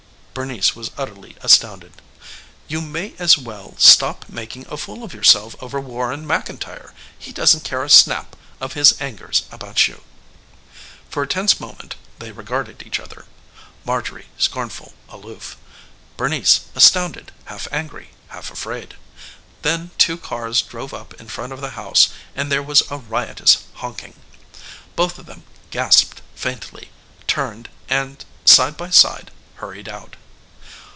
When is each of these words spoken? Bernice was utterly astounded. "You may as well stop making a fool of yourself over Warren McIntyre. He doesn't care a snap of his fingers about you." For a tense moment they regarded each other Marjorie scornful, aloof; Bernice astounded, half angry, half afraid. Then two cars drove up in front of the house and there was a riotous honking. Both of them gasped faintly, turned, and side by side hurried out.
Bernice 0.33 0.73
was 0.77 0.91
utterly 0.97 1.35
astounded. 1.41 1.91
"You 2.69 2.79
may 2.79 3.15
as 3.19 3.37
well 3.37 3.75
stop 3.77 4.29
making 4.29 4.65
a 4.69 4.77
fool 4.77 5.03
of 5.03 5.13
yourself 5.13 5.57
over 5.59 5.81
Warren 5.81 6.25
McIntyre. 6.25 6.93
He 7.19 7.33
doesn't 7.33 7.65
care 7.65 7.83
a 7.83 7.89
snap 7.89 8.37
of 8.61 8.71
his 8.71 8.93
fingers 8.93 9.43
about 9.51 9.89
you." 9.89 10.03
For 11.09 11.21
a 11.21 11.27
tense 11.27 11.59
moment 11.59 11.95
they 12.19 12.31
regarded 12.31 12.81
each 12.87 12.97
other 12.97 13.25
Marjorie 13.83 14.27
scornful, 14.37 14.93
aloof; 15.09 15.57
Bernice 16.15 16.61
astounded, 16.75 17.33
half 17.45 17.67
angry, 17.69 18.11
half 18.29 18.49
afraid. 18.49 18.95
Then 19.63 19.91
two 19.97 20.17
cars 20.17 20.61
drove 20.61 20.93
up 20.93 21.13
in 21.15 21.27
front 21.27 21.51
of 21.51 21.59
the 21.59 21.71
house 21.71 22.07
and 22.37 22.49
there 22.49 22.63
was 22.63 22.83
a 22.89 22.97
riotous 22.97 23.63
honking. 23.73 24.13
Both 24.95 25.19
of 25.19 25.25
them 25.25 25.43
gasped 25.71 26.21
faintly, 26.35 26.89
turned, 27.27 27.67
and 27.89 28.23
side 28.45 28.77
by 28.77 28.91
side 28.91 29.29
hurried 29.57 29.89
out. 29.89 30.15